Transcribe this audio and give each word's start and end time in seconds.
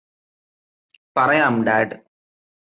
പറയാം 1.15 1.55
ഡാഡ് 1.63 1.95